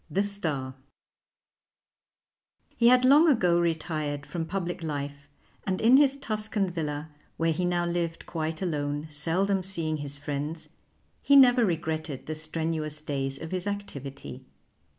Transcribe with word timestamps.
THE 0.09 0.23
STAR 0.23 0.73
He 2.75 2.87
had 2.87 3.05
long 3.05 3.27
ago 3.27 3.59
retired 3.59 4.25
from 4.25 4.47
public 4.47 4.81
life, 4.81 5.29
and 5.63 5.79
in 5.79 5.97
his 5.97 6.17
Tuscan 6.17 6.71
villa, 6.71 7.11
where 7.37 7.51
he 7.51 7.65
now 7.65 7.85
lived 7.85 8.25
quite 8.25 8.63
alone, 8.63 9.05
seldom 9.11 9.61
seeing 9.61 9.97
his 9.97 10.17
friends, 10.17 10.69
he 11.21 11.35
never 11.35 11.63
regretted 11.63 12.25
the 12.25 12.33
strenuous 12.33 12.99
days 12.99 13.39
of 13.39 13.51
his 13.51 13.67
activity. 13.67 14.43